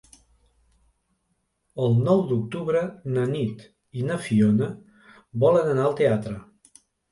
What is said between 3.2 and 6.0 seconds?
Nit i na Fiona volen anar al